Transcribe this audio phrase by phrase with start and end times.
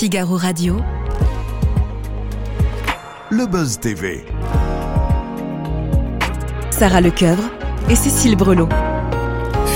[0.00, 0.80] Figaro Radio.
[3.28, 4.24] Le Buzz TV.
[6.70, 7.50] Sarah Lecoeuvre
[7.90, 8.70] et Cécile Brelot.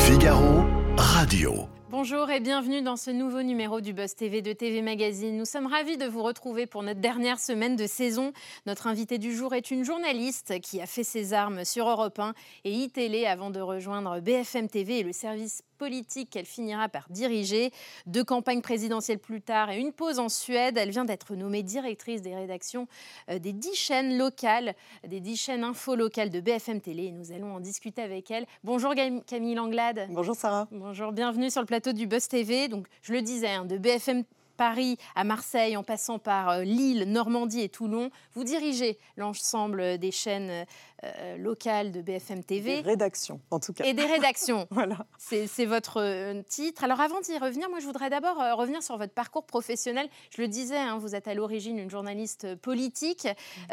[0.07, 0.65] Figaro
[0.97, 1.69] Radio.
[2.07, 5.39] Bonjour et bienvenue dans ce nouveau numéro du Buzz TV de TV Magazine.
[5.39, 8.35] Nous sommes ravis de vous retrouver pour notre dernière semaine de saison.
[8.67, 12.35] Notre invitée du jour est une journaliste qui a fait ses armes sur Europe 1
[12.65, 17.71] et iTélé avant de rejoindre BFM TV et le service politique qu'elle finira par diriger.
[18.07, 22.23] Deux campagnes présidentielles plus tard et une pause en Suède, elle vient d'être nommée directrice
[22.23, 22.87] des rédactions
[23.31, 24.75] euh, des dix chaînes locales,
[25.07, 27.05] des dix chaînes info locales de BFM Télé.
[27.05, 28.47] Et nous allons en discuter avec elle.
[28.63, 28.95] Bonjour
[29.27, 30.07] Camille Langlade.
[30.11, 30.69] Bonjour Sarah.
[30.71, 32.69] Bonjour, bienvenue sur le plateau du Buzz TV.
[32.69, 37.05] Donc, je le disais, hein, de BFM Paris à Marseille, en passant par euh, Lille,
[37.07, 38.11] Normandie et Toulon.
[38.35, 40.67] Vous dirigez l'ensemble des chaînes
[41.03, 42.83] euh, locales de BFM TV.
[42.83, 43.85] Des rédactions, en tout cas.
[43.85, 44.67] Et des rédactions.
[44.71, 45.07] voilà.
[45.19, 46.85] C'est votre euh, titre.
[46.85, 50.09] Alors avant d'y revenir, moi je voudrais d'abord revenir sur votre parcours professionnel.
[50.31, 53.29] Je le disais, hein, vous êtes à l'origine une journaliste politique.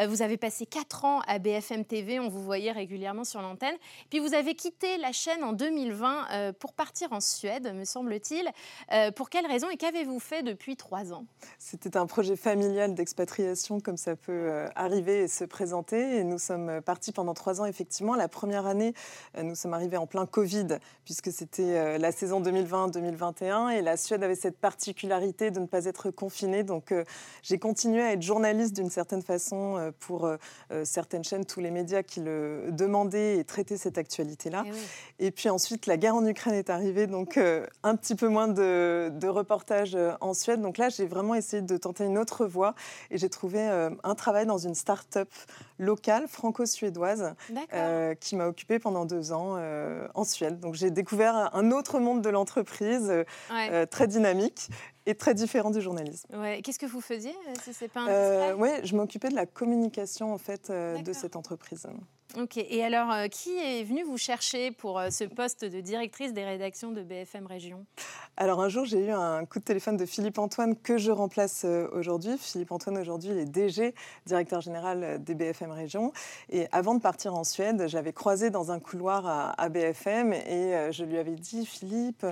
[0.07, 3.75] vous avez passé quatre ans à BFM TV, on vous voyait régulièrement sur l'antenne.
[4.09, 8.49] Puis vous avez quitté la chaîne en 2020 pour partir en Suède, me semble-t-il.
[9.15, 11.25] pour quelles raisons et qu'avez-vous fait depuis trois ans.
[11.59, 16.17] C'était un projet familial d'expatriation comme ça peut euh, arriver et se présenter.
[16.17, 18.15] Et nous sommes partis pendant trois ans, effectivement.
[18.15, 18.93] La première année,
[19.37, 23.69] euh, nous sommes arrivés en plein Covid, puisque c'était euh, la saison 2020-2021.
[23.71, 26.63] Et la Suède avait cette particularité de ne pas être confinée.
[26.63, 26.93] Donc
[27.43, 30.29] j'ai continué à être journaliste d'une certaine façon pour
[30.83, 34.63] certaines chaînes, tous les médias qui le demandaient et traitaient cette actualité-là.
[35.19, 38.47] Et, et, puis ensuite, la guerre en Ukraine est arrivée, donc un petit peu moins
[38.47, 40.60] de, de reportages en Suède.
[40.61, 42.75] Donc là, j'ai vraiment essayé de tenter une autre voie
[43.09, 45.29] et j'ai trouvé euh, un travail dans une start-up
[45.79, 47.33] locale franco-suédoise
[47.73, 50.59] euh, qui m'a occupée pendant deux ans euh, en Suède.
[50.59, 53.11] Donc j'ai découvert un autre monde de l'entreprise
[53.89, 54.69] très dynamique
[55.05, 56.27] et très différent du journalisme.
[56.37, 56.61] Ouais.
[56.61, 60.71] Qu'est-ce que vous faisiez si c'est pas Ouais, je m'occupais de la communication en fait
[60.71, 61.87] de cette entreprise.
[62.39, 62.57] Ok.
[62.57, 66.45] Et alors, euh, qui est venu vous chercher pour euh, ce poste de directrice des
[66.45, 67.85] rédactions de BFM Région?
[68.37, 71.63] Alors, un jour, j'ai eu un coup de téléphone de Philippe Antoine que je remplace
[71.65, 72.37] euh, aujourd'hui.
[72.37, 73.93] Philippe Antoine, aujourd'hui, il est DG,
[74.25, 76.13] directeur général des BFM Région.
[76.49, 80.91] Et avant de partir en Suède, j'avais croisé dans un couloir à, à BFM et
[80.91, 82.25] je lui avais dit Philippe,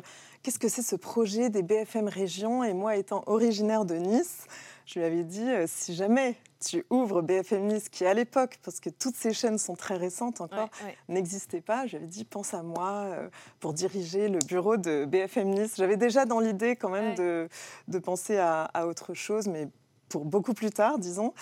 [0.43, 2.58] qu'est-ce que c'est ce projet des BFM Région?
[2.63, 4.45] Et moi, étant originaire de Nice,
[4.85, 8.79] je lui avais dit, euh, si jamais tu ouvres BFM Nice, qui à l'époque, parce
[8.79, 10.69] que toutes ces chaînes sont très récentes encore,
[11.07, 15.75] n'existaient pas, j'avais dit, pense à moi euh, pour diriger le bureau de BFM Nice.
[15.77, 17.47] J'avais déjà dans l'idée quand même de,
[17.87, 19.67] de, penser à, à, autre chose, mais
[20.09, 21.33] pour beaucoup plus tard, disons.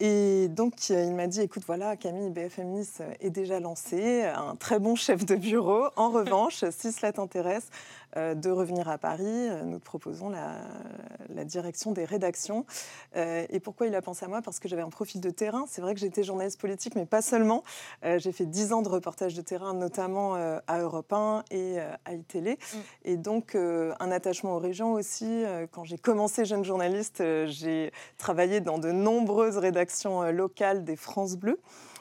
[0.00, 4.78] Et donc, il m'a dit, écoute, voilà, Camille, BFM Nice est déjà lancé, un très
[4.78, 5.88] bon chef de bureau.
[5.96, 9.24] En revanche, si cela t'intéresse, euh, de revenir à Paris.
[9.24, 12.66] Euh, nous te proposons la, direction des rédactions.
[13.16, 14.42] Euh, et pourquoi il a pensé à moi?
[14.42, 15.64] Parce que j'avais un profil de terrain.
[15.68, 17.62] C'est vrai que j'étais journaliste politique, mais pas seulement.
[18.02, 22.52] J'ai fait dix ans de reportage de terrain, notamment à Europe 1 et à iTélé.
[22.52, 22.76] Mm.
[23.04, 25.44] Et donc, un attachement aux régions aussi.
[25.70, 31.60] Quand j'ai commencé jeune journaliste, j'ai travaillé dans de nombreuses rédactions locales des France Bleu.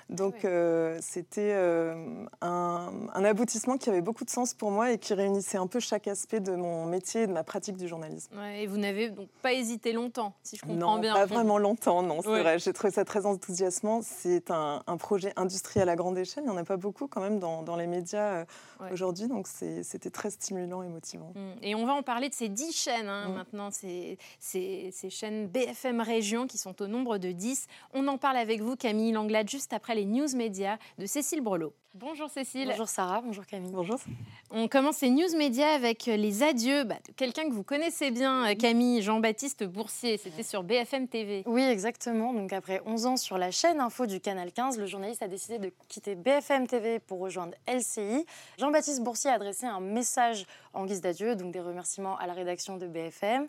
[0.09, 5.13] Donc euh, c'était euh, un, aboutissement qui avait beaucoup de sens pour moi et qui
[5.13, 8.31] réunissait un peu chaque aspect de mon métier et de ma pratique du journalisme.
[8.55, 11.13] et vous n'avez donc pas hésité longtemps, si je comprends non, bien.
[11.13, 12.57] Pas vraiment longtemps, non, c'est vrai.
[12.57, 14.01] J'ai trouvé ça très enthousiasmant.
[14.01, 16.43] C'est un, projet industriel à grande échelle.
[16.45, 18.45] Il n'y en a pas beaucoup quand même dans, les médias euh,
[18.91, 21.33] aujourd'hui, donc c'était très stimulant et motivant.
[21.35, 21.63] Mmh.
[21.63, 23.33] Et on va en parler de ces dix chaînes hein, mmh.
[23.33, 27.67] maintenant, ces, ces, ces chaînes BFM Région qui sont au nombre de 10.
[27.93, 31.73] On en parle avec vous, Camille Langlade, juste après les news médias de Cécile Brelot.
[31.93, 32.67] Bonjour Cécile.
[32.67, 33.71] Bonjour Sarah, bonjour Camille.
[33.71, 33.97] Bonjour.
[34.51, 38.53] On commence ces news médias avec les adieux bah, de quelqu'un que vous connaissez bien,
[38.55, 40.17] Camille, Jean-Baptiste Boursier.
[40.17, 41.43] C'était sur BFM TV.
[41.47, 42.33] Oui, exactement.
[42.33, 45.57] Donc après 11 ans sur la chaîne info du Canal 15, le journaliste a décidé
[45.57, 48.25] de quitter BFM TV pour rejoindre LCI.
[48.59, 52.77] Jean-Baptiste Boursier a adressé un message en guise d'adieu, donc des remerciements à la rédaction
[52.77, 53.47] de BFM,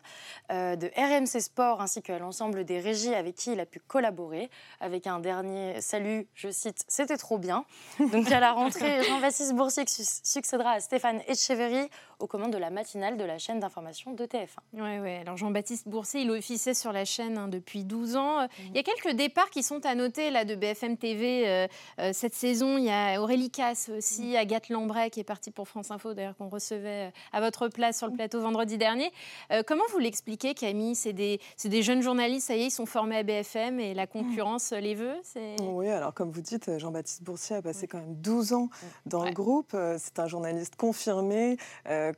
[0.50, 4.48] euh, de RMC Sport ainsi qu'à l'ensemble des régies avec qui il a pu collaborer,
[4.80, 7.66] avec un dernier salut, je cite, c'était trop bien.
[7.98, 13.16] Donc à la rentrée, Jean-Baptiste Boursier succédera à Stéphane Etcheverry aux commandes de la matinale
[13.16, 14.58] de la chaîne d'information de TF1.
[14.74, 15.14] Oui, oui.
[15.14, 18.42] Alors Jean-Baptiste Boursier, il officiait sur la chaîne hein, depuis 12 ans.
[18.42, 18.48] Mhm.
[18.70, 21.66] Il y a quelques départs qui sont à noter là de BFM TV euh,
[22.00, 22.76] euh, cette saison.
[22.76, 24.36] Il y a Aurélie Casse aussi, mhm.
[24.36, 27.98] Agathe Lambray qui est partie pour France Info, d'ailleurs qu'on recevait euh, à votre place
[27.98, 28.18] sur le mhm.
[28.18, 29.12] plateau vendredi dernier.
[29.66, 30.94] comment vous l'expliquez, Camille?
[30.94, 34.06] C'est des, des, jeunes journalistes, ça y est, ils sont formés à BFM et la
[34.06, 35.16] concurrence les veut?
[35.62, 38.68] Oui, alors comme vous dites, Jean-Baptiste Boursier a passé quand même 12 ans
[39.06, 39.76] dans le groupe.
[39.98, 41.56] C'est un journaliste confirmé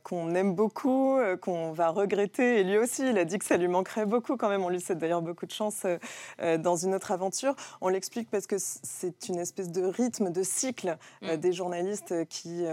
[0.03, 2.59] qu'on aime beaucoup, qu'on va regretter.
[2.59, 4.63] Et lui aussi, il a dit que ça lui manquerait beaucoup quand même.
[4.63, 5.85] On lui souhaite d'ailleurs beaucoup de chance
[6.59, 7.55] dans une autre aventure.
[7.81, 11.35] On l'explique parce que c'est une espèce de rythme, de cycle mm.
[11.37, 12.65] des journalistes qui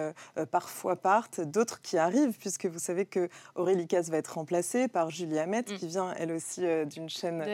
[0.50, 5.10] parfois partent, d'autres qui arrivent, puisque vous savez que Aurélie Casse va être remplacée par
[5.10, 5.76] Julie Hamet, mm.
[5.76, 7.44] qui vient elle aussi d'une chaîne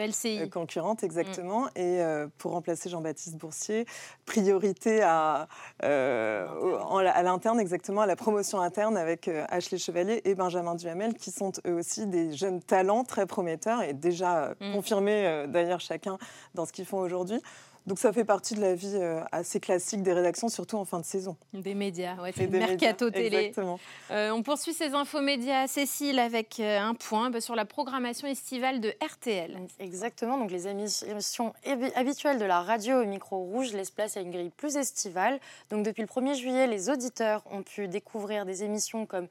[0.51, 1.65] concurrente, exactement.
[1.65, 1.79] Mm.
[1.79, 2.03] Et
[2.37, 3.85] pour remplacer Jean-Baptiste Boursier,
[4.25, 5.47] priorité à,
[5.81, 11.31] à l'interne, exactement, à la promotion interne avec euh, Ashley Chevalier et Benjamin Duhamel, qui
[11.31, 14.73] sont eux aussi des jeunes talents très prometteurs et déjà euh, mm.
[14.73, 16.17] confirmés d'ailleurs chacun
[16.53, 17.41] dans ce qu'ils font aujourd'hui.
[17.87, 20.99] Donc ça fait partie de la vie euh, assez classique des rédactions, surtout en fin
[20.99, 21.37] de saison.
[21.53, 23.37] Des médias, ouais, c'est mercato télé.
[23.37, 23.79] Exactement.
[24.09, 28.27] Euh, on poursuit ces infos médias, Cécile, avec euh, un point bah, sur la programmation
[28.27, 29.59] estivale de RTL.
[29.79, 31.53] Exactement, donc les émissions
[31.95, 35.39] habituelles de la radio au micro rouge laissent place à une grille plus estivale.
[35.69, 39.27] Donc depuis le 1er juillet, les auditeurs ont pu découvrir des émissions comme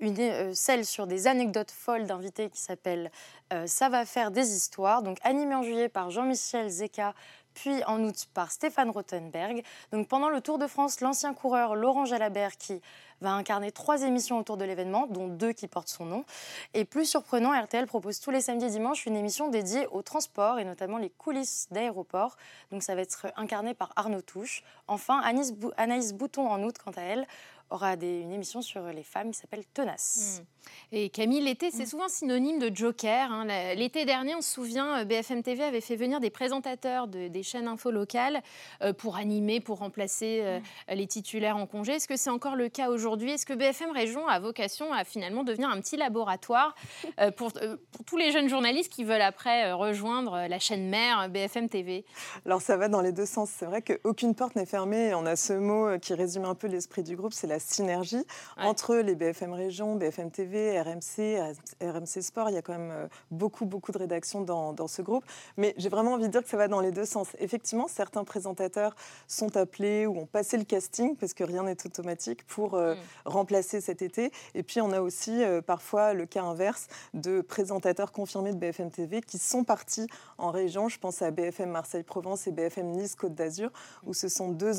[0.00, 3.10] une, celle sur des anecdotes folles d'invités qui s'appelle
[3.66, 7.14] Ça va faire des histoires, donc animée en juillet par Jean-Michel Zeka
[7.60, 9.64] puis en août par Stéphane Rothenberg.
[9.92, 12.80] Donc pendant le Tour de France, l'ancien coureur Laurent Jalabert qui
[13.20, 16.24] va incarner trois émissions autour de l'événement, dont deux qui portent son nom.
[16.74, 20.60] Et plus surprenant, RTL propose tous les samedis et dimanches une émission dédiée au transport
[20.60, 22.36] et notamment les coulisses d'aéroports.
[22.70, 24.62] Donc ça va être incarné par Arnaud Touche.
[24.86, 25.20] Enfin,
[25.76, 27.26] Anaïs Bouton en août, quant à elle,
[27.70, 30.40] aura des, une émission sur les femmes qui s'appelle Tenace.
[30.40, 30.44] Hmm.
[30.92, 31.86] Et Camille, l'été, c'est hmm.
[31.86, 33.30] souvent synonyme de joker.
[33.30, 33.46] Hein.
[33.74, 37.42] L'été dernier, on se souvient, euh, BFM TV avait fait venir des présentateurs de, des
[37.42, 38.42] chaînes info locales
[38.82, 40.94] euh, pour animer, pour remplacer euh, hmm.
[40.94, 41.92] les titulaires en congé.
[41.92, 43.32] Est-ce que c'est encore le cas aujourd'hui?
[43.32, 46.74] Est-ce que BFM Région a vocation à finalement devenir un petit laboratoire
[47.36, 52.04] pour, pour, tous les jeunes journalistes qui veulent après rejoindre la chaîne mère BFM TV
[52.46, 53.50] Alors ça va dans les deux sens.
[53.50, 55.14] C'est vrai qu'aucune porte n'est fermée.
[55.14, 58.24] On a ce mot qui résume un peu l'esprit du groupe, c'est la synergie
[58.56, 61.40] entre les BFM Région, BFM TV, RMC,
[61.80, 62.50] RMC Sport.
[62.50, 65.24] Il y a quand même euh, beaucoup, beaucoup de rédactions dans, dans ce groupe.
[65.56, 67.28] Mais j'ai vraiment envie de dire que ça va dans les deux sens.
[67.38, 68.94] Effectivement, certains présentateurs
[69.26, 72.98] sont appelés ou ont passé le casting, parce que rien n'est automatique, pour euh, mm.
[73.24, 74.32] remplacer cet été.
[74.54, 78.90] Et puis, on a aussi euh, parfois le cas inverse de présentateurs confirmés de BFM
[78.90, 80.06] TV qui sont partis
[80.38, 80.88] en région.
[80.88, 83.70] Je pense à BFM Marseille-Provence et BFM Nice-Côte d'Azur,
[84.04, 84.72] où ce sont deux,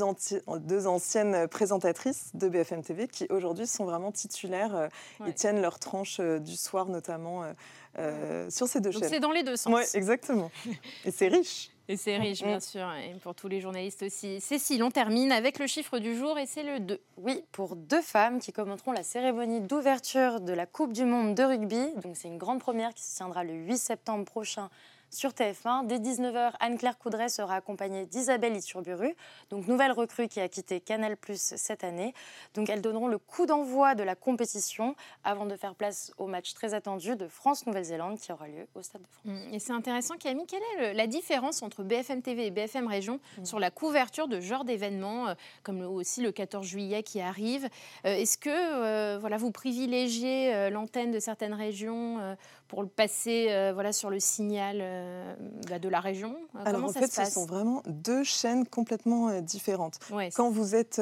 [0.59, 4.87] deux anciennes présentatrices de BFM TV qui aujourd'hui sont vraiment titulaires euh,
[5.27, 7.43] et tiennent leur tranche euh, du soir notamment
[7.97, 9.11] euh, sur ces deux Donc chaînes.
[9.11, 9.73] C'est dans les deux sens.
[9.73, 10.51] Oui, exactement.
[11.05, 11.71] et c'est riche.
[11.87, 14.39] Et c'est riche, bien sûr, et pour tous les journalistes aussi.
[14.39, 17.01] Cécile, on termine avec le chiffre du jour et c'est le 2.
[17.17, 21.41] Oui, pour deux femmes qui commenteront la cérémonie d'ouverture de la Coupe du Monde de
[21.41, 21.83] rugby.
[22.03, 24.69] Donc c'est une grande première qui se tiendra le 8 septembre prochain
[25.09, 25.87] sur TF1.
[25.87, 29.15] Dès 19h, Anne-Claire Coudray sera accompagnée d'Isabelle Iturburu,
[29.49, 32.13] donc nouvelle recrue qui a quitté Canal Plus cette année.
[32.53, 36.53] Donc elles donneront le coup d'envoi de la compétition avant de faire place au match
[36.53, 39.25] très attendu de France-Nouvelle-Zélande qui aura lieu au Stade de France.
[39.25, 43.19] Mmh, et c'est intéressant, Camille, quelle est la différence entre BFM TV et BFM Région
[43.37, 43.45] mmh.
[43.45, 45.33] sur la couverture de genre d'événements, euh,
[45.63, 47.67] comme aussi le 14 juillet qui arrive?
[48.05, 52.35] Euh, Est-ce que euh, voilà, vous privilégiez l'antenne de certaines régions
[52.69, 55.35] pour le passer voilà, sur le signal euh,
[55.69, 59.41] bah, de la région euh, Alors en fait, ce sont vraiment deux chaînes complètement euh,
[59.41, 59.99] différentes.
[60.35, 61.01] Quand vous êtes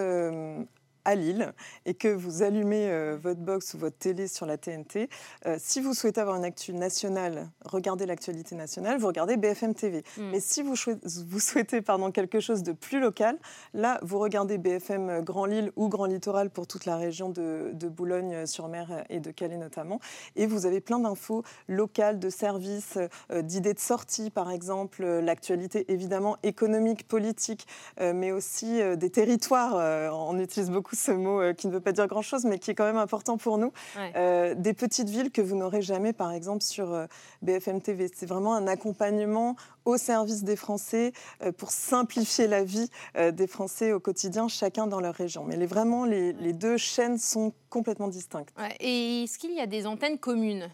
[1.08, 1.54] à Lille
[1.86, 5.10] et que vous allumez euh, votre box ou votre télé sur la TNT,
[5.46, 10.04] euh, si vous souhaitez avoir une actu nationale, regardez l'actualité nationale, vous regardez BFM TV.
[10.18, 10.32] Hmm.
[10.32, 13.38] Mais si vous, vous souhaitez pardon, quelque chose de plus local,
[13.74, 19.06] là, vous regardez BFM Grand Lille ou Grand Littoral pour toute la région de, Boulogne-sur-Mer
[19.10, 20.02] et de Calais notamment.
[20.36, 22.98] Et vous avez plein d'infos locales, de services,
[23.32, 27.66] euh, d'idées de sortie, par exemple, l'actualité évidemment économique, politique,
[28.00, 29.76] mais aussi des territoires.
[30.14, 32.76] on utilise beaucoup ce mot euh, qui ne veut pas dire grand-chose, mais qui est
[32.76, 33.72] quand même important pour nous.
[34.16, 37.06] Euh, des petites villes que vous n'aurez jamais, par exemple, sur euh,
[37.42, 38.10] BFM TV.
[38.14, 41.14] C'est vraiment un accompagnement au service des Français
[41.58, 45.46] pour simplifier la vie des Français au quotidien, chacun dans leur région.
[45.46, 48.50] Mais les, vraiment, les, deux chaînes sont complètement distinctes.
[48.82, 50.70] Et est-ce qu'il y a des antennes communes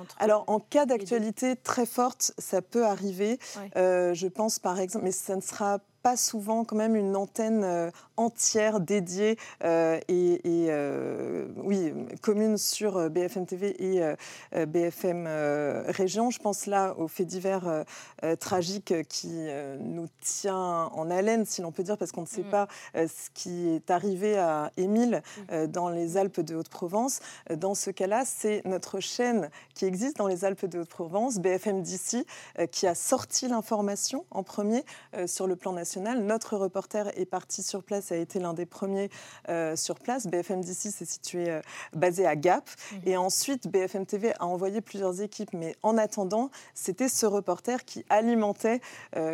[0.00, 3.38] entre Alors, en cas d'actualité très forte, ça peut arriver.
[3.76, 5.84] je pense, par exemple, mais ça ne sera pas
[6.16, 13.46] souvent quand même une antenne euh, entière dédiée euh, et, euh, oui, commune sur BFM
[13.46, 14.02] TV et
[14.66, 15.26] BFM
[15.88, 16.30] Région.
[16.30, 17.84] Je pense là au fait divers
[18.38, 22.50] tragique qui nous tient en haleine, si l'on peut dire, parce qu'on ne sait mm.
[22.50, 25.66] pas ce qui est arrivé à Émile mm.
[25.68, 27.20] dans les Alpes de Haute-Provence.
[27.56, 32.26] Dans ce cas-là, c'est notre chaîne qui existe dans les Alpes de Haute-Provence, BFM d'ici,
[32.70, 34.84] qui a sorti l'information en premier
[35.26, 36.22] sur le plan national nationale.
[36.22, 39.10] Notre reporter est parti sur place, a été l'un des premiers
[39.74, 40.26] sur place.
[40.26, 41.60] BFM d'ici s'est situé
[41.92, 42.68] basé à Gap.
[42.92, 43.00] Mhm.
[43.06, 45.52] Et ensuite, BFM TV a envoyé plusieurs équipes.
[45.52, 48.80] Mais en attendant, c'était ce reporter qui alimentait,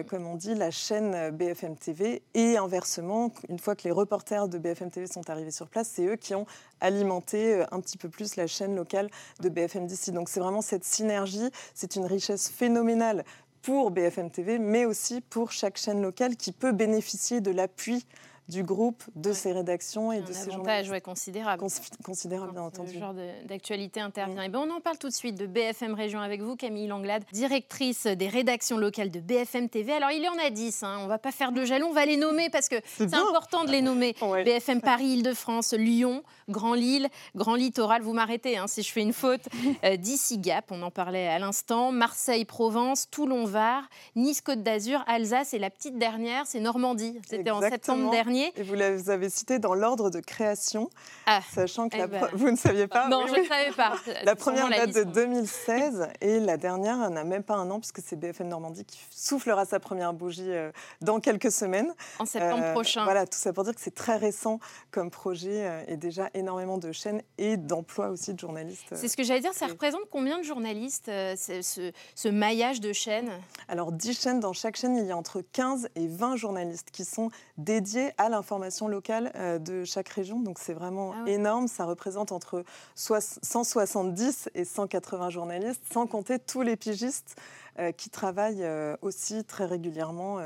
[0.09, 2.23] comme on dit, la chaîne BFM TV.
[2.35, 6.07] Et inversement, une fois que les reporters de BFM TV sont arrivés sur place, c'est
[6.07, 6.47] eux qui ont
[6.81, 9.11] alimenté un petit peu plus la chaîne locale
[9.41, 10.13] de BFM d'ici.
[10.13, 13.25] Donc c'est vraiment cette synergie, c'est une richesse phénoménale
[13.67, 18.07] pour BFM TV, mais aussi pour chaque chaîne locale qui peut bénéficier de l'appui
[18.49, 20.91] du groupe, de ses rédactions et de ses journalistes.
[20.91, 21.63] Ouais, considérable.
[22.05, 22.93] considérable, bien entendu.
[22.95, 23.15] Ce genre
[23.47, 24.43] d'actualité intervient.
[24.43, 27.25] Et ben, on en parle tout de suite de BFM Région avec vous, Camille Langlade,
[27.33, 29.93] directrice des rédactions locales de BFM TV.
[29.93, 30.99] Alors, il y en a 10, hein.
[31.01, 33.65] on ne va pas faire de jalon, on va les nommer parce que c'est important
[33.65, 34.15] de les nommer.
[34.45, 39.13] BFM Paris, Île-de-France, Lyon, Grand Lille, Grand Littoral, vous m'arrêtez hein, si je fais une
[39.13, 39.43] faute,
[39.85, 43.83] euh, d'ici Gap, on en parlait à l'instant, Marseille, Provence, Toulon, Var,
[44.15, 47.19] Nice, Côte d'Azur, Alsace et la petite dernière, c'est Normandie.
[47.29, 48.36] C'était en septembre dernier.
[48.57, 50.91] Et vous les avez cités dans l'ordre de création,
[51.27, 52.29] ah, sachant que eh ben.
[52.33, 53.09] vous ne saviez pas.
[53.09, 53.95] Non, je ne savais pas.
[54.25, 58.17] la première date de 2016 et la dernière n'a même pas un an puisque c'est
[58.17, 61.93] BFM Normandie qui soufflera sa première bougie euh, dans quelques semaines.
[62.19, 63.05] En septembre euh, prochain.
[63.05, 64.59] Voilà, tout ça pour dire que c'est très récent
[64.91, 68.95] comme projet euh, et déjà énormément de chaînes et d'emplois aussi de journalistes.
[68.95, 73.31] C'est ce que j'allais dire, ça représente combien de journalistes ce, ce, maillage de chaînes?
[73.69, 77.05] Alors 10 chaînes, dans chaque chaîne il y a entre 15 et 20 journalistes qui
[77.05, 80.41] sont dédiés à l'information locale euh, de chaque région.
[80.41, 81.69] Donc c'est vraiment ah énorme.
[81.69, 82.65] Ça représente entre
[82.95, 87.37] 170 et 180 journalistes, sans compter tous les pigistes.
[87.79, 90.41] Euh, qui travaillent euh, aussi très régulièrement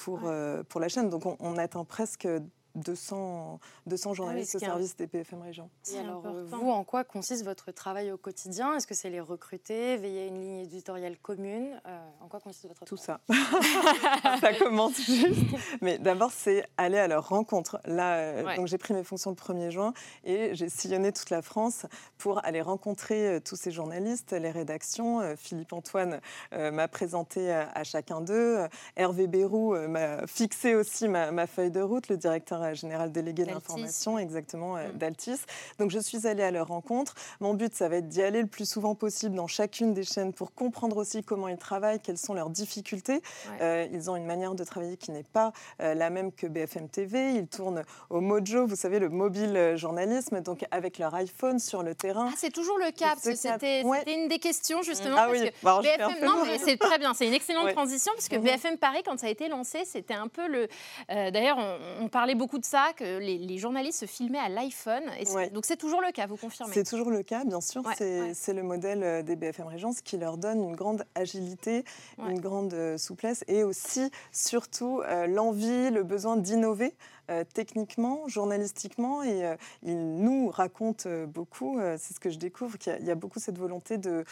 [0.00, 0.30] pour,
[0.68, 1.08] pour la chaîne.
[1.08, 2.28] Donc on, on atteint presque
[2.74, 5.70] 200, 200 ah journalistes au service des PFM Région.
[5.92, 8.74] Et alors, euh, vous, en quoi consiste votre travail au quotidien?
[8.74, 11.80] Est-ce que c'est les recruter, veiller à une ligne éditoriale commune?
[11.86, 13.20] Euh, En quoi consiste votre Tout ça.
[14.40, 15.54] ça commence juste.
[15.80, 17.80] Mais d'abord, c'est aller à leur rencontre.
[17.84, 19.92] Là, euh, donc j'ai pris mes fonctions le 1er juin
[20.24, 21.86] et j'ai sillonné toute la France
[22.18, 25.20] pour aller rencontrer tous ces journalistes, les rédactions.
[25.36, 26.20] Philippe Antoine
[26.52, 28.58] m'a présenté à, chacun d'eux.
[28.96, 34.18] Hervé Bérou m'a fixé aussi ma, ma feuille de route, le directeur général délégué d'information,
[34.18, 34.98] exactement, euh, mm.
[34.98, 35.40] d'Altis.
[35.78, 37.14] Donc je suis allée à leur rencontre.
[37.40, 40.32] Mon but, ça va être d'y aller le plus souvent possible dans chacune des chaînes
[40.32, 43.20] pour comprendre aussi comment ils travaillent, quelles sont leurs difficultés.
[43.60, 46.88] Euh, ils ont une manière de travailler qui n'est pas euh, la même que BFM
[46.88, 47.34] TV.
[47.34, 51.94] Ils tournent au Mojo, vous savez, le mobile journalisme, donc avec leur iPhone sur le
[51.94, 52.28] terrain.
[52.30, 55.16] Ah, c'est toujours le cas, c'était une des questions justement.
[55.18, 58.36] Ah oui, bah, BFM, non, mais c'est très bien, c'est une excellente transition parce que
[58.36, 58.44] mhm.
[58.44, 60.68] BFM Paris, quand ça a été lancé, c'était un peu le.
[61.08, 65.04] D'ailleurs, on, on parlait beaucoup de ça, que les, journalistes se filmaient à l'iPhone.
[65.52, 67.82] Donc c'est toujours le cas, vous confirmez C'est toujours le cas, bien sûr.
[67.96, 71.84] c'est le modèle euh, des BFM Régence qui leur donne une grande agilité,
[72.18, 76.94] une grande euh, souplesse et aussi, surtout, euh, l'envie, le besoin d'innover.
[77.30, 82.76] Euh, techniquement, journalistiquement, et euh, il nous raconte euh, beaucoup, c'est ce que je découvre,
[82.76, 84.24] qu'il y, a beaucoup cette volonté de,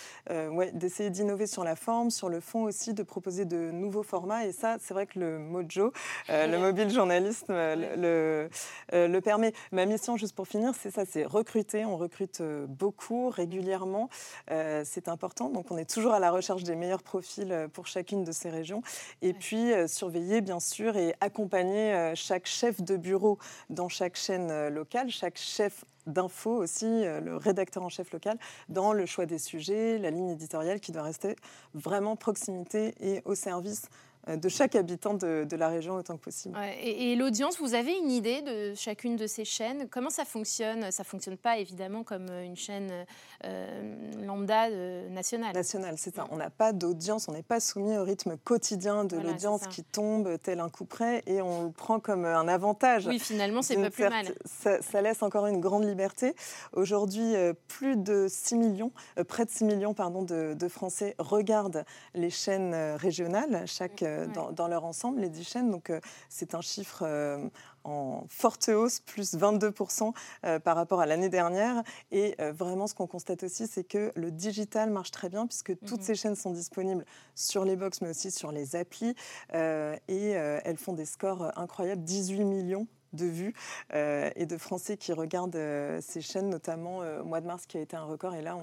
[0.75, 4.53] d'essayer d'innover sur la forme, sur le fond aussi, de proposer de nouveaux formats, et
[4.53, 5.93] ça, c'est vrai que le Mojo,
[6.29, 8.49] le mobile journalisme, le,
[8.93, 9.53] le, permet.
[9.71, 14.09] Ma mission, juste pour finir, c'est ça, c'est recruter, on recrute beaucoup, régulièrement,
[14.49, 18.33] c'est important, donc on est toujours à la recherche des meilleurs profils pour chacune de
[18.33, 18.83] ces régions,
[19.23, 23.39] et puis surveiller, bien sûr, et accompagner chaque chef de bureau
[23.71, 28.39] dans chaque chaîne euh, locale, chaque chef d'info aussi, euh, le rédacteur en chef local,
[28.69, 31.37] dans le choix des sujets, la ligne éditoriale qui doit rester
[31.75, 33.89] vraiment proximité et au service
[34.29, 36.59] de chaque habitant de, la région autant que possible.
[36.81, 39.89] et, l'audience, vous avez une idée de chacune de ces chaînes?
[39.91, 40.91] Comment ça fonctionne?
[40.91, 43.05] Ça ne fonctionne pas évidemment comme une chaîne
[43.45, 45.55] euh, lambda euh, nationale.
[45.55, 46.27] Nationale, c'est ça.
[46.31, 50.39] On n'a pas d'audience, on n'est pas soumis au rythme quotidien de l'audience qui tombe
[50.43, 53.07] tel un coup près et on le prend comme un avantage.
[53.07, 54.35] Oui, finalement, c'est pas plus mal.
[54.45, 56.35] Ça, laisse encore une grande liberté.
[56.73, 57.35] Aujourd'hui,
[57.67, 58.93] plus de 6 millions,
[59.27, 64.69] près de 6 millions pardon, de, de Français regardent les chaînes régionales chaque euh, dans,
[64.69, 65.71] leur ensemble, les 10 chaînes.
[65.71, 67.49] Donc, euh, c'est un chiffre euh,
[67.85, 70.13] en forte hausse, plus 22%
[70.61, 71.83] par rapport à l'année dernière.
[72.13, 75.99] Et vraiment, ce qu'on constate aussi, c'est que le digital marche très bien, puisque toutes
[75.99, 76.07] mhm.
[76.07, 77.05] ces chaînes sont disponibles
[77.35, 79.17] sur les box, mais aussi sur les applis.
[79.53, 83.55] et elles font des scores incroyables, 18 millions de vues
[83.95, 87.67] euh, et de Français qui regardent euh, ces chaînes, notamment euh, au mois de mars
[87.67, 88.35] qui a été un record.
[88.35, 88.57] Et là,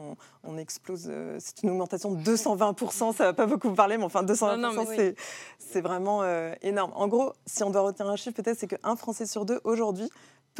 [0.43, 1.09] on, explose.
[1.39, 3.13] c'est une augmentation de 220%.
[3.15, 5.15] Ça ne va pas beaucoup parler, mais enfin, 220%,
[5.57, 6.23] c'est vraiment
[6.61, 6.91] énorme.
[6.95, 10.09] En gros, si on doit retenir un chiffre, peut-être, c'est qu'un Français sur deux, aujourd'hui,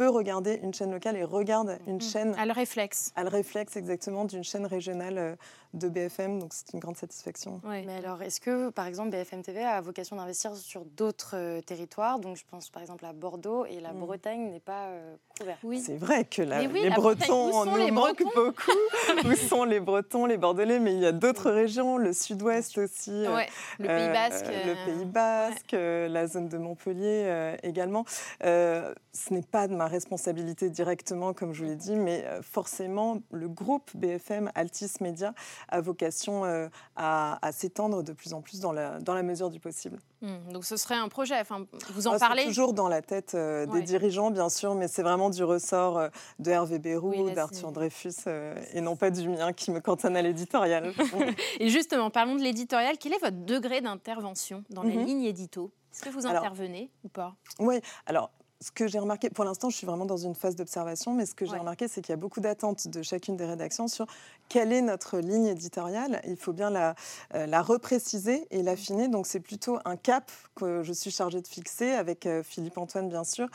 [0.00, 2.00] peut regarder une chaîne locale et regarde une Mm.
[2.00, 3.12] chaîne À le réflexe.
[3.16, 5.36] à le réflexe exactement d'une chaîne régionale euh,
[5.74, 6.38] de BFM.
[6.38, 7.60] Donc c'est une grande satisfaction.
[7.68, 7.84] Ouais.
[7.86, 12.18] Mais alors, est-ce que, par exemple, BFM TV a vocation d'investir sur d'autres euh, territoires?
[12.18, 14.00] Donc, je pense par exemple à Bordeaux et la Mm.
[14.00, 15.58] Bretagne n'est pas euh, couverte.
[15.64, 15.80] Oui.
[15.80, 18.30] C'est vrai que la- oui, les la Bretons nous les manquent Bretons?
[18.34, 19.26] beaucoup.
[19.30, 20.78] où sont les Bretons, les Bordelais?
[20.78, 23.10] Mais il y a d'autres régions, le Sud-Ouest aussi.
[23.26, 23.36] euh,
[23.78, 24.46] le Pays euh, Basque.
[24.48, 28.06] le Pays Basque, euh, la zone de Montpellier euh, également.
[28.44, 32.40] Euh, ce n'est pas de ma responsabilité directement, comme je vous l'ai dit, mais euh,
[32.42, 35.34] forcément, le groupe BFM Altis Media
[35.68, 39.50] a vocation euh, à, à s'étendre de plus en plus dans la, dans la mesure
[39.50, 39.98] du possible.
[40.22, 41.38] hmm, Donc ce serait un projet.
[41.40, 43.80] Enfin, vous en Ah, parlez toujours dans la tête euh, Ouais.
[43.80, 47.72] des dirigeants, bien sûr, mais c'est vraiment du ressort euh, de Hervé Bérou, Oui, d'Arthur
[47.72, 50.92] Dreyfus, euh, et non pas du mien qui me cantonne à l'éditorial.
[51.60, 52.96] Et justement, parlons de l'éditorial.
[52.98, 55.04] Quel est votre degré d'intervention dans les Mhm.
[55.06, 55.72] lignes édito?
[55.92, 57.34] Est-ce que vous Alors- intervenez ou pas?
[57.58, 58.30] Oui, alors
[58.62, 61.34] ce que j'ai remarqué, pour l'instant je suis vraiment dans une phase d'observation, mais ce
[61.34, 61.58] que j'ai Ouais.
[61.58, 64.06] remarqué c'est qu'il y a beaucoup d'attentes de chacune des rédactions sur
[64.50, 66.20] quelle est notre ligne éditoriale.
[66.26, 66.94] Il faut bien la,
[67.34, 71.46] euh, la repréciser et l'affiner, donc c'est plutôt un cap que je suis chargée de
[71.46, 73.48] fixer avec euh, Philippe Antoine bien sûr,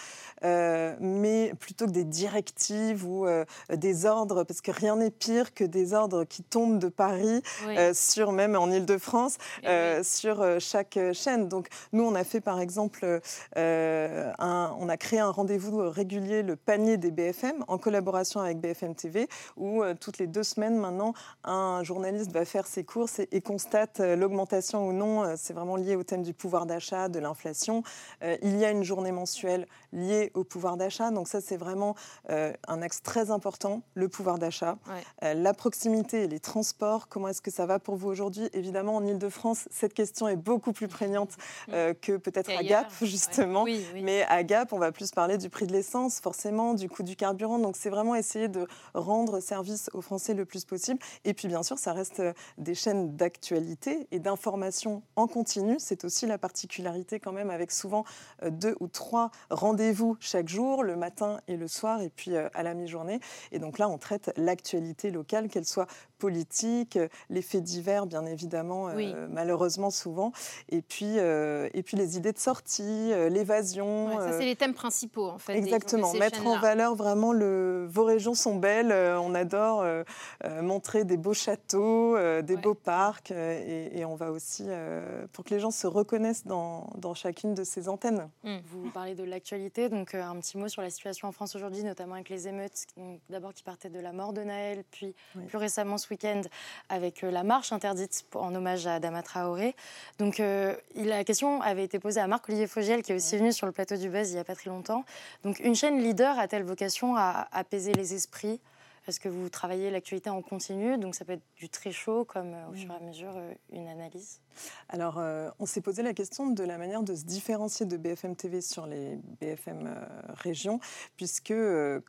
[0.43, 3.27] euh, mais plutôt que des directives ou
[3.69, 7.75] des ordres, parce que rien n'est pire que des ordres qui tombent de Paris Oui.
[7.93, 9.67] sur même en Ile-de-France Eh
[9.99, 10.03] oui.
[10.03, 11.47] sur chaque chaîne.
[11.47, 13.19] Donc nous, on a fait par exemple,
[13.55, 18.95] un- on a créé un rendez-vous régulier, le panier des BFM, en collaboration avec BFM
[18.95, 23.27] TV, où euh, toutes les deux semaines maintenant, un journaliste va faire ses courses et,
[23.31, 25.23] et constate euh, l'augmentation ou non.
[25.23, 27.83] euh, C'est vraiment lié au thème du pouvoir d'achat, de l'inflation.
[28.23, 31.11] Euh, il y a une journée mensuelle liée au pouvoir d'achat.
[31.11, 31.95] Donc ça, c'est vraiment
[32.29, 34.77] euh, un axe très important, le pouvoir d'achat.
[34.87, 35.01] Ouais.
[35.23, 38.49] Euh, la proximité et les transports, comment est-ce que ça va pour vous aujourd'hui?
[38.53, 41.31] Évidemment, en Ile-de-France, cette question est beaucoup plus prégnante
[41.71, 42.63] euh, que peut-être à.
[42.63, 43.63] Gap, justement.
[43.63, 43.73] Ouais.
[43.73, 44.01] Oui, oui.
[44.03, 47.15] Mais à Gap, on va plus parler du prix de l'essence, forcément, du coût du
[47.15, 47.59] carburant.
[47.59, 50.99] Donc, c'est vraiment essayer de rendre service aux Français le plus possible.
[51.23, 55.75] Et puis, bien sûr, ça reste euh, des chaînes d'actualité et d'information en continu.
[55.79, 58.05] C'est aussi la particularité, quand même, avec souvent
[58.43, 62.49] euh, deux ou trois rendez-vous chaque jour, le matin et le soir, et puis euh,
[62.53, 63.19] à la mi-journée.
[63.51, 65.87] Et donc là, on traite l'actualité locale, qu'elle soit
[66.25, 70.31] politique, euh, les faits divers, bien évidemment, euh, malheureusement souvent,
[70.69, 72.81] et puis, euh, et puis les idées de sortie,
[73.13, 74.07] euh, l'évasion.
[74.07, 75.53] Ouais, ça, euh, c'est les thèmes principaux, en fait.
[75.55, 77.85] Exactement, mettre en valeur vraiment le.
[77.87, 78.91] Vos régions sont belles.
[78.91, 80.03] euh, on adore euh,
[80.45, 82.61] euh, montrer des beaux châteaux, euh, des Ouais.
[82.61, 86.45] beaux parcs, euh, et, et on va aussi euh, pour que les gens se reconnaissent
[86.47, 88.29] dans, dans chacune de ces antennes.
[88.65, 91.83] Vous parlez de l'actualité, donc euh, un petit mot sur la situation en France aujourd'hui,
[91.83, 92.85] notamment avec les émeutes,
[93.29, 95.45] d'abord qui partaient de la mort de Naël, puis Oui.
[95.45, 96.41] plus récemment ce week-end
[96.89, 99.75] avec euh, la marche interdite en hommage à Adama Traoré.
[100.17, 103.65] Donc euh, la question avait été posée à Marc-Olivier Fogiel, qui est aussi venu sur
[103.67, 105.03] le plateau du Buzz il n'y a pas très longtemps.
[105.43, 108.59] Donc une chaîne leader a-t-elle vocation à apaiser les esprits?
[109.07, 112.53] Est-ce que vous travaillez l'actualité en continu Donc ça peut être du très chaud, comme
[112.53, 114.41] euh, au fur et à mesure euh, une analyse.
[114.89, 118.35] Alors, euh, on s'est posé la question de la manière de se différencier de BFM
[118.35, 119.93] TV sur les BFM
[120.29, 120.79] régions,
[121.17, 121.53] puisque,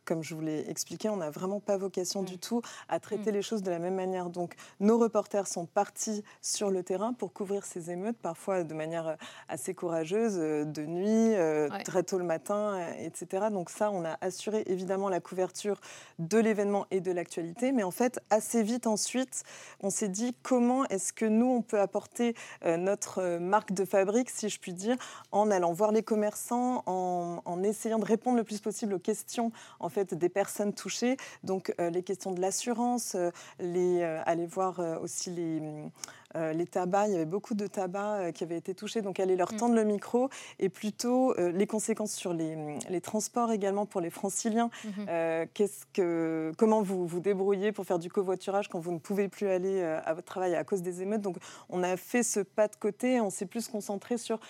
[0.04, 3.42] comme je vous l'ai expliqué, on n'a vraiment pas vocation du tout à traiter les
[3.42, 4.30] choses de la même manière.
[4.30, 9.16] Donc, nos reporters sont partis sur le terrain pour couvrir ces émeutes, parfois de manière
[9.48, 11.82] assez courageuse, de nuit, Ouais.
[11.82, 13.46] très tôt le matin, etc.
[13.50, 15.80] Donc ça, on a assuré évidemment la couverture
[16.20, 19.42] de l'événement et de l'actualité, mais en fait, assez vite ensuite,
[19.80, 23.84] on s'est dit comment est-ce que nous, on peut apporter euh, notre euh, marque de
[23.84, 24.96] fabrique, si je puis dire,
[25.32, 29.52] en allant voir les commerçants, en, en essayant de répondre le plus possible aux questions
[29.80, 31.16] en fait des personnes touchées.
[31.44, 33.16] Donc euh, les questions de l'assurance,
[33.58, 35.60] les aller voir aussi les
[36.34, 39.20] euh, les tabacs, il y avait beaucoup de tabacs euh, qui avaient été touchés, donc
[39.20, 39.56] aller leur Mm.
[39.56, 44.10] tendre le micro et plutôt euh, les conséquences sur les, les transports également pour les
[44.10, 44.70] franciliens.
[44.84, 45.06] Mhm.
[45.08, 49.28] Euh, qu'est-ce que, comment vous vous débrouillez pour faire du covoiturage quand vous ne pouvez
[49.28, 51.22] plus aller à votre travail à cause des émeutes?
[51.22, 51.36] Donc
[51.70, 54.40] on a fait ce pas de côté, on s'est plus concentré sur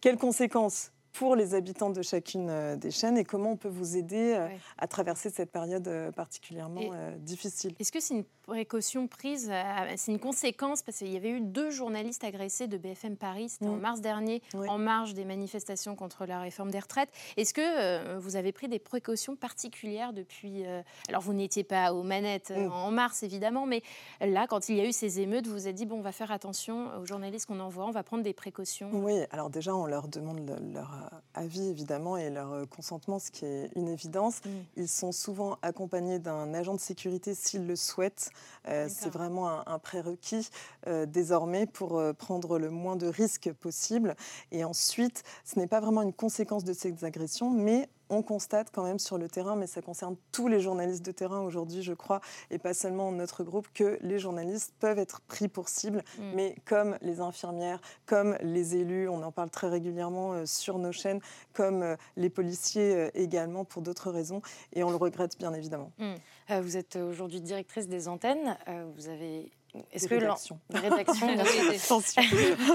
[0.00, 0.90] quelles conséquences?
[1.12, 4.46] Pour les habitants de chacune euh, des chaînes et comment on peut vous aider euh,
[4.46, 4.58] Ouais.
[4.78, 7.74] à traverser cette période euh, particulièrement Et- difficile.
[7.78, 9.50] Est-ce que c'est une précaution prise,
[9.96, 10.82] c'est une conséquence?
[10.82, 13.80] Parce qu'il y avait eu deux journalistes agressés de BFM Paris, c'était en Mm.
[13.80, 14.68] mars dernier, Oui.
[14.68, 17.10] en marge des manifestations contre la réforme des retraites.
[17.36, 21.92] Est-ce que euh, vous avez pris des précautions particulières depuis euh, Alors, vous n'étiez pas
[21.92, 22.72] aux manettes Mm.
[22.72, 23.82] en mars, évidemment, mais
[24.20, 26.12] là, quand il y a eu ces émeutes, vous vous êtes dit, bon, on va
[26.12, 28.90] faire attention aux journalistes qu'on envoie, on va prendre des précautions.
[28.92, 30.99] Oui, alors déjà, on leur demande le- leur
[31.34, 34.44] avis, évidemment, et leur euh, consentement, ce qui est une évidence.
[34.44, 34.48] Mm.
[34.76, 38.30] Ils sont souvent accompagnés d'un agent de sécurité s'ils le souhaitent.
[38.68, 40.48] Euh, c'est vraiment un, un prérequis
[40.86, 44.14] euh, désormais pour prendre le moins de risques possible.
[44.52, 48.82] Et ensuite, ce n'est pas vraiment une conséquence de ces agressions, mais on constate quand
[48.82, 52.20] même sur le terrain, mais ça concerne tous les journalistes de terrain aujourd'hui, je crois,
[52.50, 56.22] et pas seulement notre groupe, que les journalistes peuvent être pris pour cible, mm.
[56.34, 60.92] mais comme les infirmières, comme les élus, on en parle très régulièrement euh, sur nos
[60.92, 61.20] chaînes,
[61.52, 64.42] comme euh, les policiers euh, également pour d'autres raisons,
[64.72, 65.92] et on le regrette bien évidemment.
[65.98, 66.60] Mm.
[66.60, 68.56] vous êtes aujourd'hui directrice des antennes,
[68.96, 69.50] vous avez
[69.92, 70.58] est-ce que rédactions.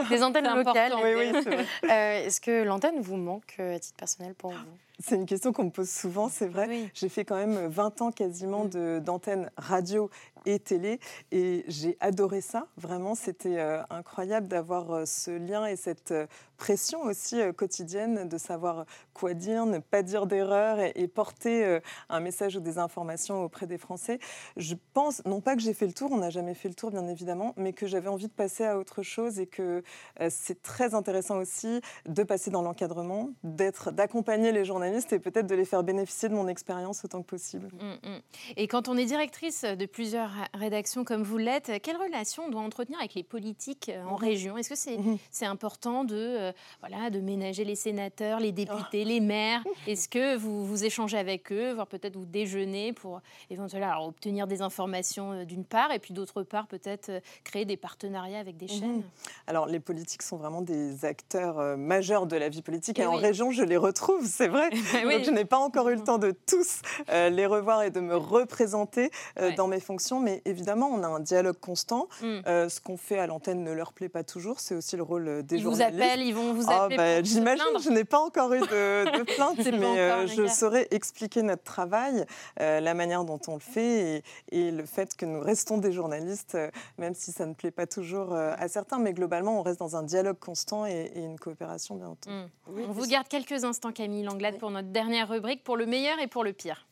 [0.09, 0.93] des antennes locales.
[1.03, 4.57] Oui, oui, Est-ce que l'antenne vous manque à titre personnel pour vous?
[4.99, 6.89] C'est une question qu'on me pose souvent, c'est vrai.
[6.93, 8.99] J'ai fait quand même 20 ans quasiment mm.
[8.99, 10.10] d'antenne radio
[10.45, 10.99] et télé
[11.31, 12.67] et j'ai adoré ça.
[12.77, 16.13] Vraiment, c'était incroyable d'avoir ce lien et cette
[16.58, 21.79] pression aussi euh, quotidienne de savoir quoi dire, ne pas dire d'erreur et, porter euh,
[22.10, 24.19] un message ou des informations auprès des Français.
[24.58, 26.91] Je pense, non pas que j'ai fait le tour, on n'a jamais fait le tour
[26.91, 29.84] bien évidemment, mais que j'avais envie de passer à autre chose et que
[30.19, 35.47] euh, c'est très intéressant aussi de passer dans l'encadrement, d'être, d'accompagner les journalistes et peut-être
[35.47, 37.69] de les faire bénéficier de mon expérience autant que possible.
[37.73, 38.21] Mmh, mmh.
[38.57, 42.61] Et quand on est directrice de plusieurs rédactions comme vous l'êtes, quelle relation on doit
[42.61, 44.15] entretenir avec les politiques en mmh.
[44.15, 44.57] région?
[44.57, 44.97] Est-ce que c'est,
[45.31, 49.07] c'est important de euh, voilà, de ménager les sénateurs, les députés, oh.
[49.07, 49.63] les maires?
[49.87, 54.61] Est-ce que vous, vous échangez avec eux, voire peut-être vous déjeunez pour éventuellement obtenir des
[54.61, 58.67] informations euh, d'une part, et puis d'autre part peut-être euh, créer des partenariats avec des
[58.67, 58.97] chaînes?
[58.97, 59.03] Mhm.
[59.47, 63.15] Alors les politiques sont vraiment des acteurs majeurs de la vie politique, et, eh en
[63.15, 64.69] région je les retrouve, c'est vrai.
[65.03, 68.15] Donc je n'ai pas encore eu le temps de tous les revoir et de me
[68.15, 69.11] représenter
[69.57, 72.07] dans mes fonctions, mais évidemment on a un dialogue constant.
[72.21, 72.39] Mm.
[72.45, 75.59] ce qu'on fait à l'antenne ne leur plaît pas toujours, c'est aussi le rôle des
[75.59, 75.91] journalistes.
[75.91, 79.23] Ils vous appellent, ils vont vous ah, bah, J'imagine, je n'ai pas encore eu de,
[79.35, 82.25] plainte, mais euh, je saurais expliquer notre travail,
[82.59, 86.55] euh, la manière dont on le fait et, le fait que nous restons des journalistes,
[86.55, 89.95] euh, même si ça ne plaît pas toujours à certains, mais globalement, on reste dans
[89.95, 92.35] un dialogue constant et, une coopération, bien entendu.
[92.35, 92.79] Mmh.
[92.89, 96.28] on vous garde quelques instants, Camille Langlade, pour notre dernière rubrique, pour le meilleur et
[96.28, 96.86] pour le pire.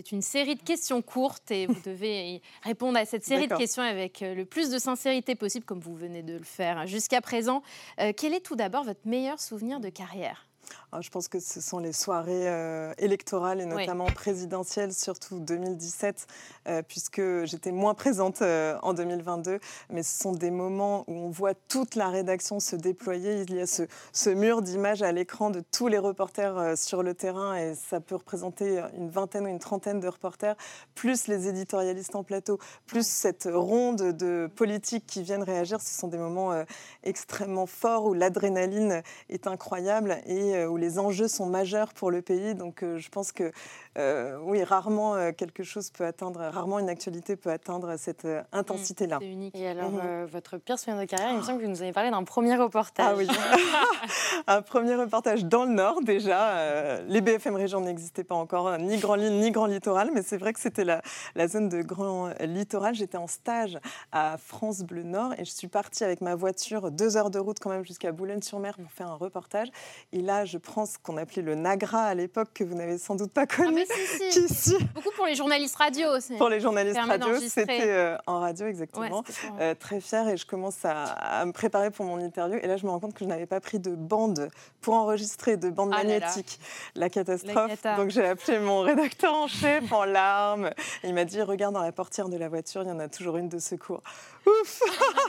[0.00, 3.82] C'est une série de questions courtes et vous devez répondre à cette série de questions
[3.82, 7.62] avec euh, le plus de sincérité possible, comme vous venez de le faire jusqu'à présent.
[7.98, 10.46] Euh, quel est tout d'abord votre meilleur souvenir de carrière?
[10.92, 16.26] Ah, je pense que ce sont les soirées euh, électorales et notamment présidentielles, surtout 2017,
[16.66, 19.60] euh, puisque j'étais moins présente euh, en 2022.
[19.90, 23.42] Mais ce sont des moments où on voit toute la rédaction se déployer.
[23.42, 27.14] Il y a ce, ce mur d'images à l'écran de tous les reporters sur le
[27.14, 30.56] terrain et ça peut représenter une vingtaine ou une trentaine de reporters,
[30.96, 35.80] plus les éditorialistes en plateau, plus cette ronde de politiques qui viennent réagir.
[35.80, 36.64] Ce sont des moments
[37.04, 42.54] extrêmement forts où l'adrénaline est incroyable et où les enjeux sont majeurs pour le pays.
[42.54, 43.52] Donc euh, je pense que
[43.98, 49.18] euh, oui, rarement euh, quelque chose peut atteindre, rarement une actualité peut atteindre cette intensité-là.
[49.20, 49.54] C'est unique.
[49.56, 50.26] Et alors, mhm.
[50.26, 52.56] votre pire souvenir de carrière, il me semble que vous nous avez parlé d'un premier
[52.56, 53.06] reportage.
[53.08, 53.26] Ah oui,
[54.46, 57.00] un premier reportage dans le Nord déjà.
[57.02, 60.52] les BFM Régions n'existaient pas encore, ni Grand Lille, ni Grand Littoral, mais c'est vrai
[60.52, 61.02] que c'était la,
[61.34, 62.94] la, zone de Grand Littoral.
[62.94, 63.78] J'étais en stage
[64.12, 67.58] à France Bleu Nord et je suis partie avec ma voiture, deux heures de route
[67.60, 69.68] quand même jusqu'à Boulogne-sur-Mer pour faire un reportage.
[70.12, 73.14] Et là, je prends ce qu'on appelait le Nagra à l'époque, que vous n'avez sans
[73.14, 73.79] doute pas ah,
[74.94, 76.08] Beaucoup pour les journalistes radio.
[76.38, 79.24] Pour les journalistes radio, c'était euh, en radio exactement.
[79.60, 82.58] Euh, très fière et je commence à, me préparer pour mon interview.
[82.62, 85.56] Et là, je me rends compte que je n'avais pas pris de bande pour enregistrer,
[85.56, 86.58] de bande ah magnétique.
[86.94, 87.82] La catastrophe.
[87.96, 90.70] Donc j'ai appelé mon rédacteur en chef en larmes.
[91.04, 93.36] il m'a dit, regarde dans la portière de la voiture, il y en a toujours
[93.36, 94.02] une de secours.
[94.46, 94.80] Ouf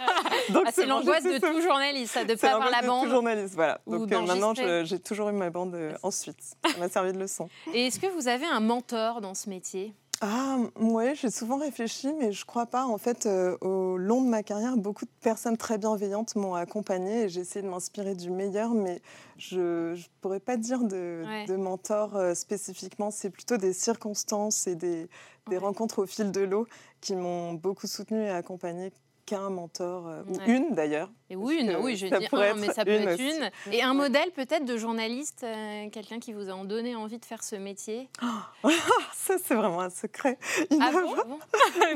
[0.49, 3.05] Donc ah, c'est l'angoisse de tout journaliste, de ne pas avoir la bande.
[3.05, 3.79] tout journaliste, voilà.
[3.85, 6.41] Donc euh, maintenant, j'ai toujours eu ma bande ensuite.
[6.41, 7.49] Ça m'a servi de leçon.
[7.73, 9.93] Et est-ce que vous avez un mentor dans ce métier?
[10.23, 12.85] Ah, ouais, j'ai souvent réfléchi, mais je crois pas.
[12.85, 17.23] En fait, euh, au long de ma carrière, beaucoup de personnes très bienveillantes m'ont accompagnée
[17.23, 19.01] et j'ai essayé de m'inspirer du meilleur, mais
[19.37, 21.25] je ne pourrais pas dire de,
[21.55, 23.09] mentor spécifiquement.
[23.09, 25.09] C'est plutôt des circonstances et des,
[25.57, 26.67] rencontres au fil de l'eau
[27.01, 28.91] qui m'ont beaucoup soutenue et accompagnée
[29.25, 31.09] qu'un mentor, euh, ou une d'ailleurs.
[31.29, 33.49] Et ou une, oui, je dis un, mais ça peut être une.
[33.71, 37.41] Et un modèle peut-être de journaliste, euh, quelqu'un qui vous a donné envie de faire
[37.41, 38.09] ce métier?
[39.13, 40.37] Ça, c'est vraiment un secret.
[40.81, 41.15] Ah bon,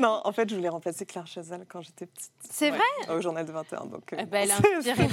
[0.00, 2.32] Non, en fait, je voulais remplacer Claire Chazal quand j'étais petite.
[2.50, 3.14] C'est vrai?
[3.14, 3.86] Au journal de 21.
[3.86, 5.06] Donc, euh, ben, elle a inspiré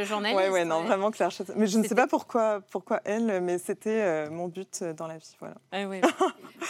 [0.00, 0.40] le journaliste.
[0.42, 1.56] Oui, ouais, non, vraiment Claire Chazal.
[1.58, 5.36] Mais je ne sais pas pourquoi, pourquoi elle, mais c'était mon but dans la vie.
[5.38, 5.56] Voilà.
[5.72, 6.00] Ah, oui.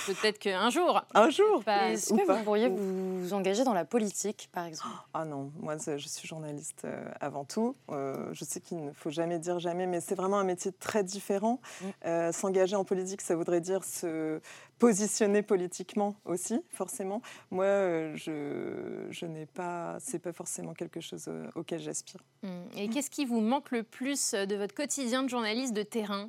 [0.07, 1.03] peut-être qu'un jour.
[1.15, 5.53] Un jour Est-ce que vous pourriez vous engager dans la politique, par exemple Ah non,
[5.61, 7.77] moi je suis journaliste euh, avant tout.
[7.91, 11.05] Euh, je sais qu'il ne faut jamais dire jamais, mais c'est vraiment un métier très
[11.05, 11.61] différent.
[11.81, 11.85] Mm.
[12.07, 14.41] Euh, s'engager en politique, ça voudrait dire se
[14.79, 17.23] positionner politiquement aussi, forcément.
[17.51, 17.67] Moi,
[18.15, 22.21] je, je n'ai pas, c'est pas forcément quelque chose auquel j'aspire.
[22.43, 22.49] Mm.
[22.77, 26.29] Et qu'est-ce qui vous manque le plus de votre quotidien de journaliste de terrain?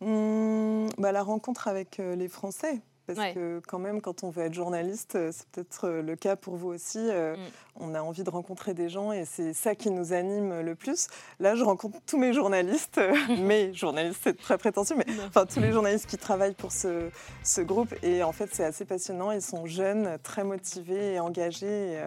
[0.00, 4.54] Mmh, bah, La rencontre avec les Français parce que quand même, quand on veut être
[4.54, 7.40] journaliste, euh, c'est peut-être euh, le cas pour vous aussi, euh, mm.
[7.80, 11.08] on a envie de rencontrer des gens et c'est ça qui nous anime le plus.
[11.40, 15.72] Là, je rencontre tous mes journalistes, mes journalistes, c'est très prétentieux, mais enfin tous les
[15.72, 17.10] journalistes qui travaillent pour ce,
[17.42, 19.32] ce groupe et en fait, c'est assez passionnant.
[19.32, 21.94] Ils sont jeunes, très motivés et engagés.
[21.94, 22.00] Et,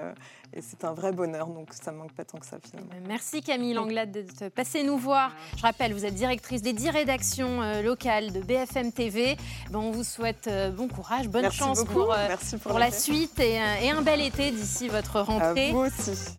[0.61, 2.89] c'est un vrai bonheur, donc ça ne manque pas tant que ça finalement.
[3.07, 5.31] Merci Camille Langlade de passer nous voir.
[5.57, 9.37] Je rappelle, vous êtes directrice des 10 rédactions locales de BFM TV.
[9.71, 12.27] Ben, on vous souhaite bon courage, bonne chance pour, euh,
[12.61, 15.69] pour, la suite et, euh, et, un bel été d'ici votre rentrée.
[15.69, 16.33] À vous aussi.